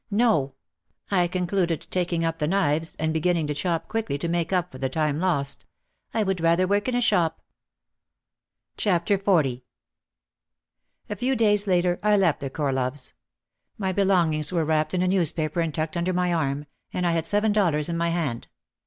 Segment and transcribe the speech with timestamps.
[0.09, 0.55] "No,"
[1.11, 4.79] I concluded, taking up the knives, and beginning to chop quickly to make up for
[4.79, 5.63] the time lost,
[6.11, 7.39] "I would rather work in a shop."
[8.83, 9.05] 182 OUT OF
[9.45, 9.63] THE SHADOW XL
[11.11, 13.13] A few days later I left the Corloves.
[13.77, 17.27] My belongings were wrapped in a newspaper and tucked under my arm, and I had
[17.27, 18.47] seven dollars in my hand.